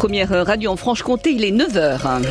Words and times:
première 0.00 0.46
radio 0.46 0.70
en 0.70 0.76
Franche-Comté, 0.76 1.32
il 1.32 1.44
est 1.44 1.50
9h. 1.50 2.22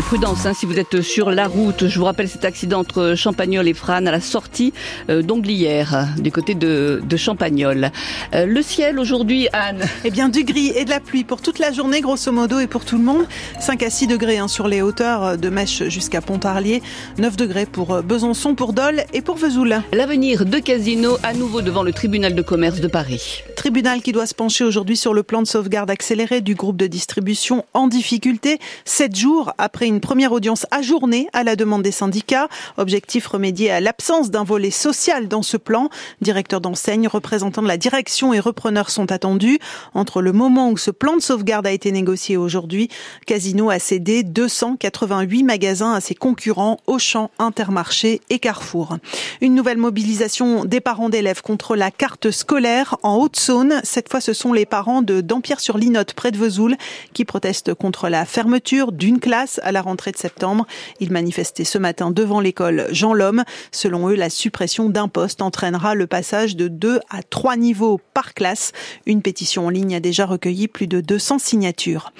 Et 0.00 0.02
prudence, 0.02 0.46
hein, 0.46 0.54
si 0.54 0.64
vous 0.64 0.78
êtes 0.78 1.02
sur 1.02 1.30
la 1.30 1.46
route, 1.46 1.86
je 1.86 1.98
vous 1.98 2.06
rappelle 2.06 2.26
cet 2.26 2.46
accident 2.46 2.80
entre 2.80 3.12
Champagnol 3.14 3.68
et 3.68 3.74
Frane 3.74 4.08
à 4.08 4.10
la 4.10 4.22
sortie 4.22 4.72
euh, 5.10 5.20
d'Onglière, 5.20 6.08
du 6.16 6.32
côté 6.32 6.54
de, 6.54 7.02
de 7.04 7.16
Champagnol. 7.18 7.90
Euh, 8.34 8.46
le 8.46 8.62
ciel 8.62 8.98
aujourd'hui, 8.98 9.48
Anne 9.52 9.84
Eh 10.06 10.10
bien, 10.10 10.30
du 10.30 10.44
gris 10.44 10.72
et 10.74 10.86
de 10.86 10.90
la 10.90 11.00
pluie 11.00 11.22
pour 11.22 11.42
toute 11.42 11.58
la 11.58 11.70
journée, 11.70 12.00
grosso 12.00 12.32
modo, 12.32 12.60
et 12.60 12.66
pour 12.66 12.86
tout 12.86 12.96
le 12.96 13.04
monde. 13.04 13.26
5 13.60 13.82
à 13.82 13.90
6 13.90 14.06
degrés 14.06 14.38
hein, 14.38 14.48
sur 14.48 14.68
les 14.68 14.80
hauteurs 14.80 15.36
de 15.36 15.48
Mèche 15.50 15.82
jusqu'à 15.88 16.22
Pontarlier. 16.22 16.82
9 17.18 17.36
degrés 17.36 17.66
pour 17.66 17.92
euh, 17.92 18.00
Besançon, 18.00 18.54
pour 18.54 18.72
Dole 18.72 19.02
et 19.12 19.20
pour 19.20 19.36
Vesoul. 19.36 19.82
L'avenir 19.92 20.46
de 20.46 20.60
Casino 20.60 21.18
à 21.22 21.34
nouveau 21.34 21.60
devant 21.60 21.82
le 21.82 21.92
tribunal 21.92 22.34
de 22.34 22.40
commerce 22.40 22.80
de 22.80 22.88
Paris. 22.88 23.42
Tribunal 23.54 24.00
qui 24.00 24.12
doit 24.12 24.24
se 24.24 24.34
pencher 24.34 24.64
aujourd'hui 24.64 24.96
sur 24.96 25.12
le 25.12 25.22
plan 25.22 25.42
de 25.42 25.46
sauvegarde 25.46 25.90
accéléré 25.90 26.40
du 26.40 26.54
groupe 26.54 26.78
de 26.78 26.86
distribution 26.86 27.66
en 27.74 27.86
difficulté, 27.86 28.58
7 28.86 29.14
jours 29.14 29.52
après 29.58 29.89
une 29.90 30.00
première 30.00 30.32
audience 30.32 30.66
ajournée 30.70 31.28
à 31.32 31.44
la 31.44 31.56
demande 31.56 31.82
des 31.82 31.90
syndicats. 31.90 32.48
Objectif 32.76 33.26
remédier 33.26 33.70
à 33.70 33.80
l'absence 33.80 34.30
d'un 34.30 34.44
volet 34.44 34.70
social 34.70 35.28
dans 35.28 35.42
ce 35.42 35.56
plan. 35.56 35.90
Directeur 36.20 36.60
d'enseigne, 36.60 37.08
représentants 37.08 37.62
de 37.62 37.68
la 37.68 37.76
direction 37.76 38.32
et 38.32 38.40
repreneurs 38.40 38.90
sont 38.90 39.12
attendus. 39.12 39.58
Entre 39.92 40.22
le 40.22 40.32
moment 40.32 40.70
où 40.70 40.76
ce 40.76 40.90
plan 40.90 41.16
de 41.16 41.20
sauvegarde 41.20 41.66
a 41.66 41.72
été 41.72 41.92
négocié 41.92 42.36
aujourd'hui, 42.36 42.88
Casino 43.26 43.68
a 43.68 43.78
cédé 43.78 44.22
288 44.22 45.42
magasins 45.42 45.92
à 45.92 46.00
ses 46.00 46.14
concurrents 46.14 46.78
Auchan, 46.86 47.30
Intermarché 47.38 48.20
et 48.30 48.38
Carrefour. 48.38 48.96
Une 49.40 49.54
nouvelle 49.54 49.78
mobilisation 49.78 50.64
des 50.64 50.80
parents 50.80 51.08
d'élèves 51.08 51.42
contre 51.42 51.74
la 51.76 51.90
carte 51.90 52.30
scolaire 52.30 52.96
en 53.02 53.16
Haute-Saône. 53.16 53.80
Cette 53.82 54.08
fois, 54.08 54.20
ce 54.20 54.32
sont 54.32 54.52
les 54.52 54.66
parents 54.66 55.02
de 55.02 55.20
Dampierre-sur-Linotte, 55.20 56.14
près 56.14 56.30
de 56.30 56.38
Vesoul, 56.38 56.76
qui 57.12 57.24
protestent 57.24 57.74
contre 57.74 58.08
la 58.08 58.24
fermeture 58.24 58.92
d'une 58.92 59.18
classe 59.18 59.60
à 59.64 59.72
la 59.72 59.79
rentrée 59.82 60.12
de 60.12 60.16
septembre. 60.16 60.66
Ils 61.00 61.12
manifestaient 61.12 61.64
ce 61.64 61.78
matin 61.78 62.10
devant 62.10 62.40
l'école 62.40 62.86
Jean 62.90 63.12
Lhomme. 63.12 63.44
Selon 63.72 64.08
eux, 64.08 64.14
la 64.14 64.30
suppression 64.30 64.88
d'un 64.88 65.08
poste 65.08 65.42
entraînera 65.42 65.94
le 65.94 66.06
passage 66.06 66.56
de 66.56 66.68
deux 66.68 67.00
à 67.10 67.22
trois 67.22 67.56
niveaux 67.56 68.00
par 68.14 68.34
classe. 68.34 68.72
Une 69.06 69.22
pétition 69.22 69.66
en 69.66 69.70
ligne 69.70 69.94
a 69.94 70.00
déjà 70.00 70.26
recueilli 70.26 70.68
plus 70.68 70.86
de 70.86 71.00
200 71.00 71.38
signatures. 71.38 72.12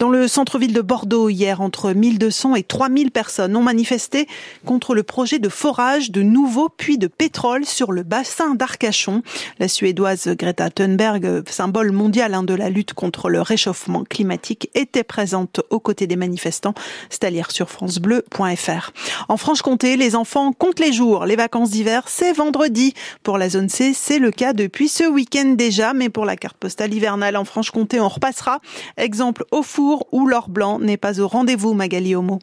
Dans 0.00 0.08
le 0.08 0.28
centre-ville 0.28 0.72
de 0.72 0.80
Bordeaux, 0.80 1.28
hier, 1.28 1.60
entre 1.60 1.92
1200 1.92 2.54
et 2.54 2.62
3000 2.62 3.10
personnes 3.10 3.54
ont 3.54 3.62
manifesté 3.62 4.26
contre 4.64 4.94
le 4.94 5.02
projet 5.02 5.38
de 5.38 5.50
forage 5.50 6.10
de 6.10 6.22
nouveaux 6.22 6.70
puits 6.70 6.96
de 6.96 7.06
pétrole 7.06 7.66
sur 7.66 7.92
le 7.92 8.02
bassin 8.02 8.54
d'Arcachon. 8.54 9.22
La 9.58 9.68
Suédoise 9.68 10.28
Greta 10.38 10.70
Thunberg, 10.70 11.42
symbole 11.50 11.92
mondial 11.92 12.32
hein, 12.32 12.42
de 12.42 12.54
la 12.54 12.70
lutte 12.70 12.94
contre 12.94 13.28
le 13.28 13.42
réchauffement 13.42 14.04
climatique, 14.04 14.70
était 14.74 15.04
présente 15.04 15.60
aux 15.68 15.80
côtés 15.80 16.06
des 16.06 16.16
manifestants. 16.16 16.72
C'est 17.10 17.24
à 17.24 17.30
lire 17.30 17.50
sur 17.50 17.68
francebleu.fr. 17.68 18.92
En 19.28 19.36
Franche-Comté, 19.36 19.98
les 19.98 20.16
enfants 20.16 20.54
comptent 20.54 20.80
les 20.80 20.94
jours. 20.94 21.26
Les 21.26 21.36
vacances 21.36 21.72
d'hiver, 21.72 22.04
c'est 22.06 22.32
vendredi. 22.32 22.94
Pour 23.22 23.36
la 23.36 23.50
zone 23.50 23.68
C, 23.68 23.92
c'est 23.94 24.18
le 24.18 24.30
cas 24.30 24.54
depuis 24.54 24.88
ce 24.88 25.04
week-end 25.04 25.56
déjà, 25.58 25.92
mais 25.92 26.08
pour 26.08 26.24
la 26.24 26.36
carte 26.36 26.56
postale 26.56 26.94
hivernale 26.94 27.36
en 27.36 27.44
Franche-Comté, 27.44 28.00
on 28.00 28.08
repassera. 28.08 28.60
Exemple 28.96 29.44
au 29.50 29.62
four 29.62 29.89
où 30.12 30.26
l'or 30.26 30.48
blanc 30.48 30.78
n'est 30.78 30.96
pas 30.96 31.20
au 31.20 31.28
rendez-vous, 31.28 31.74
Magali 31.74 32.14
Homo. 32.14 32.38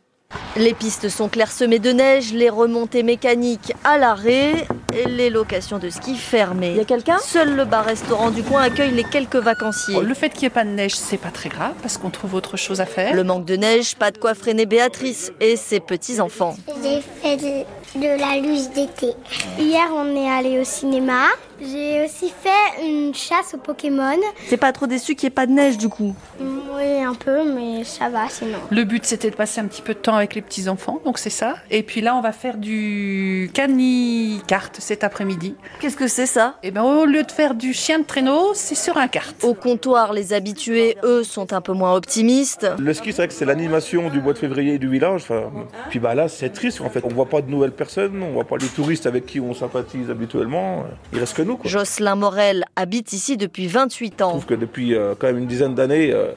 Les 0.57 0.73
pistes 0.73 1.07
sont 1.07 1.29
clairsemées 1.29 1.79
de 1.79 1.91
neige, 1.91 2.33
les 2.33 2.49
remontées 2.49 3.03
mécaniques 3.03 3.73
à 3.85 3.97
l'arrêt 3.97 4.67
et 4.93 5.07
les 5.07 5.29
locations 5.29 5.77
de 5.77 5.89
ski 5.89 6.15
fermées. 6.15 6.71
Il 6.71 6.77
y 6.77 6.79
a 6.81 6.85
quelqu'un? 6.85 7.17
Seul 7.19 7.55
le 7.55 7.63
bar-restaurant 7.63 8.31
du 8.31 8.43
coin 8.43 8.63
accueille 8.63 8.91
les 8.91 9.05
quelques 9.05 9.37
vacanciers. 9.37 10.01
Le 10.01 10.13
fait 10.13 10.29
qu'il 10.29 10.41
n'y 10.41 10.47
ait 10.47 10.49
pas 10.49 10.65
de 10.65 10.69
neige, 10.71 10.95
c'est 10.95 11.17
pas 11.17 11.29
très 11.31 11.47
grave 11.47 11.73
parce 11.81 11.97
qu'on 11.97 12.09
trouve 12.09 12.33
autre 12.33 12.57
chose 12.57 12.81
à 12.81 12.85
faire. 12.85 13.13
Le 13.13 13.23
manque 13.23 13.45
de 13.45 13.55
neige, 13.55 13.95
pas 13.95 14.11
de 14.11 14.17
quoi 14.17 14.33
freiner 14.33 14.65
Béatrice 14.65 15.31
et 15.39 15.55
ses 15.55 15.79
petits-enfants. 15.79 16.57
J'ai 16.83 17.01
fait 17.21 17.37
de, 17.37 17.99
de 18.01 18.19
la 18.19 18.41
luge 18.41 18.67
d'été. 18.75 19.13
Hier, 19.57 19.87
on 19.93 20.13
est 20.13 20.29
allé 20.29 20.59
au 20.59 20.65
cinéma. 20.65 21.27
J'ai 21.59 22.05
aussi 22.05 22.29
fait 22.29 22.85
une 22.85 23.13
chasse 23.15 23.55
aux 23.55 23.57
Pokémon. 23.57 24.17
T'es 24.49 24.57
pas 24.57 24.71
trop 24.71 24.85
déçu 24.85 25.15
qu'il 25.15 25.27
n'y 25.27 25.31
ait 25.31 25.35
pas 25.35 25.47
de 25.47 25.51
neige 25.51 25.77
du 25.77 25.89
coup 25.89 26.15
Oui, 26.39 27.03
un 27.03 27.15
peu, 27.15 27.51
mais 27.51 27.83
ça 27.83 28.09
va 28.09 28.29
sinon. 28.29 28.59
Le 28.69 28.83
but 28.83 29.05
c'était 29.05 29.31
de 29.31 29.35
passer 29.35 29.59
un 29.59 29.65
petit 29.65 29.81
peu 29.81 29.93
de 29.93 29.99
temps 29.99 30.15
avec 30.15 30.35
les 30.35 30.41
petits 30.41 30.69
enfants, 30.69 30.99
donc 31.03 31.17
c'est 31.17 31.31
ça. 31.31 31.55
Et 31.71 31.81
puis 31.81 32.01
là, 32.01 32.15
on 32.15 32.21
va 32.21 32.31
faire 32.31 32.57
du 32.57 33.49
cani-carte 33.53 34.77
cet 34.79 35.03
après-midi. 35.03 35.55
Qu'est-ce 35.79 35.97
que 35.97 36.07
c'est 36.07 36.27
ça 36.27 36.57
Et 36.61 36.71
ben 36.71 36.83
au 36.83 37.05
lieu 37.05 37.23
de 37.23 37.31
faire 37.31 37.55
du 37.55 37.73
chien 37.73 37.99
de 37.99 38.03
traîneau, 38.05 38.51
c'est 38.53 38.75
sur 38.75 38.97
un 38.97 39.07
kart. 39.07 39.35
Au 39.43 39.53
comptoir, 39.53 40.13
les 40.13 40.33
habitués, 40.33 40.97
eux, 41.03 41.23
sont 41.23 41.53
un 41.53 41.61
peu 41.61 41.73
moins 41.73 41.95
optimistes. 41.95 42.67
Le 42.77 42.93
ski, 42.93 43.11
c'est 43.11 43.17
vrai 43.17 43.27
que 43.27 43.33
c'est 43.33 43.45
l'animation 43.45 44.09
du 44.09 44.21
mois 44.21 44.33
de 44.33 44.37
février 44.37 44.77
du 44.77 44.89
village. 44.89 45.23
Enfin, 45.23 45.51
puis 45.89 45.99
bah 45.99 46.13
là, 46.13 46.27
c'est 46.27 46.49
triste 46.49 46.81
en 46.81 46.89
fait. 46.89 47.03
On 47.03 47.09
voit 47.09 47.29
pas 47.29 47.41
de 47.41 47.49
nouvelles 47.49 47.71
personnes, 47.71 48.21
on 48.21 48.33
voit 48.33 48.43
pas 48.43 48.57
les 48.57 48.67
touristes 48.67 49.07
avec 49.07 49.25
qui 49.25 49.39
on 49.39 49.53
sympathise 49.55 50.11
habituellement. 50.11 50.85
Il 51.13 51.19
reste 51.19 51.35
que 51.35 51.46
nous. 51.47 51.57
Quoi. 51.57 51.69
Jocelyn 51.69 52.15
Morel 52.15 52.65
habite 52.75 53.13
ici 53.13 53.37
depuis 53.37 53.67
28 53.67 54.21
ans. 54.21 54.27
Je 54.27 54.31
trouve 54.31 54.45
que 54.45 54.53
depuis 54.53 54.93
euh, 54.95 55.15
quand 55.17 55.27
même 55.27 55.39
une 55.39 55.47
dizaine 55.47 55.75
d'années, 55.75 56.11
euh, 56.11 56.31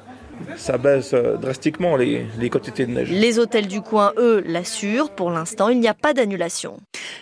ça 0.56 0.78
baisse 0.78 1.12
euh, 1.14 1.36
drastiquement 1.36 1.96
les, 1.96 2.26
les, 2.38 2.50
quantités 2.50 2.86
de 2.86 2.92
neige. 2.92 3.10
Les 3.10 3.38
hôtels 3.38 3.66
du 3.66 3.80
coin, 3.80 4.12
eux, 4.16 4.42
l'assurent. 4.46 5.10
Pour 5.10 5.30
l'instant, 5.30 5.68
il 5.68 5.80
n'y 5.80 5.88
a 5.88 5.94
pas 5.94 6.12
d'annulation. 6.12 6.78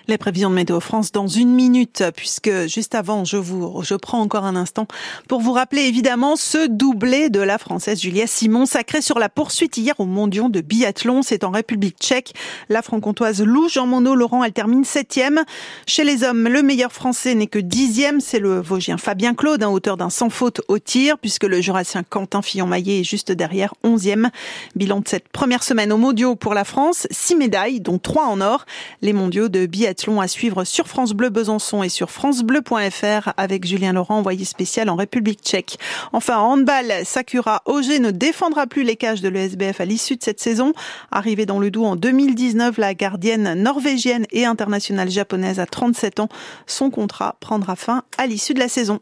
Les 0.06 0.18
prévisions 0.18 0.50
de 0.50 0.54
Météo 0.54 0.80
France 0.80 1.12
dans 1.12 1.26
une 1.26 1.52
minute, 1.52 2.02
puisque 2.16 2.66
juste 2.66 2.94
avant, 2.94 3.24
je 3.24 3.36
vous, 3.36 3.82
je 3.82 3.94
prends 3.94 4.20
encore 4.20 4.44
un 4.44 4.56
instant 4.56 4.86
pour 5.28 5.40
vous 5.40 5.52
rappeler 5.52 5.82
évidemment 5.82 6.36
ce 6.36 6.66
doublé 6.66 7.30
de 7.30 7.40
la 7.40 7.58
Française 7.58 8.00
Julia 8.00 8.26
Simon, 8.26 8.66
sacrée 8.66 9.02
sur 9.02 9.18
la 9.18 9.28
poursuite 9.28 9.76
hier 9.76 9.94
au 9.98 10.04
Mondiaux 10.04 10.48
de 10.48 10.60
biathlon. 10.60 11.22
C'est 11.22 11.44
en 11.44 11.50
République 11.50 11.96
tchèque. 11.98 12.34
La 12.68 12.82
franc-comtoise 12.82 13.42
Lou 13.42 13.68
Jean 13.68 13.86
Monod 13.86 14.16
Laurent, 14.16 14.44
elle 14.44 14.52
termine 14.52 14.84
septième. 14.84 15.44
Chez 15.86 16.04
les 16.04 16.24
hommes, 16.24 16.48
le 16.48 16.62
meilleur 16.62 16.92
français 16.92 17.34
n'est 17.34 17.46
que 17.46 17.58
dixième. 17.58 18.20
C'est 18.20 18.38
le 18.38 18.60
Vosgien 18.60 18.98
Fabien 18.98 19.34
Claude, 19.34 19.62
un 19.62 19.68
auteur 19.68 19.96
d'un 19.96 20.10
sans 20.10 20.30
faute 20.30 20.60
au 20.68 20.78
tir, 20.78 21.18
puisque 21.18 21.44
le 21.44 21.60
Jurassien 21.60 22.02
Quentin 22.02 22.42
Fillon-Maillet 22.42 23.00
est 23.00 23.04
juste 23.08 23.32
derrière, 23.32 23.74
onzième. 23.82 24.30
Bilan 24.76 25.00
de 25.00 25.08
cette 25.08 25.28
première 25.28 25.62
semaine 25.62 25.92
aux 25.92 25.96
Mondiaux 25.96 26.36
pour 26.36 26.54
la 26.54 26.64
France, 26.64 27.06
six 27.10 27.34
médailles, 27.34 27.80
dont 27.80 27.98
trois 27.98 28.26
en 28.26 28.41
or. 28.41 28.66
Les 29.02 29.12
Mondiaux 29.12 29.48
de 29.48 29.66
biathlon 29.66 30.20
à 30.20 30.28
suivre 30.28 30.64
sur 30.64 30.86
France 30.86 31.12
Bleu 31.12 31.30
Besançon 31.30 31.82
et 31.82 31.88
sur 31.88 32.10
francebleu.fr 32.10 33.32
avec 33.36 33.66
Julien 33.66 33.92
Laurent, 33.92 34.19
envoyé 34.19 34.44
spécial 34.44 34.91
en 34.91 34.96
République 34.96 35.41
tchèque. 35.42 35.78
Enfin, 36.12 36.38
en 36.38 36.52
handball, 36.52 36.92
Sakura 37.04 37.62
Auger 37.64 37.98
ne 37.98 38.10
défendra 38.10 38.66
plus 38.66 38.82
les 38.82 38.96
cages 38.96 39.22
de 39.22 39.28
l'ESBF 39.28 39.80
à 39.80 39.84
l'issue 39.84 40.16
de 40.16 40.22
cette 40.22 40.40
saison. 40.40 40.72
Arrivée 41.10 41.46
dans 41.46 41.58
le 41.58 41.70
Doubs 41.70 41.86
en 41.86 41.96
2019, 41.96 42.76
la 42.78 42.94
gardienne 42.94 43.54
norvégienne 43.54 44.26
et 44.30 44.44
internationale 44.44 45.10
japonaise 45.10 45.60
à 45.60 45.66
37 45.66 46.20
ans, 46.20 46.28
son 46.66 46.90
contrat 46.90 47.36
prendra 47.40 47.76
fin 47.76 48.02
à 48.19 48.26
l'issue 48.26 48.54
de 48.54 48.60
la 48.60 48.69
saison. 48.69 49.00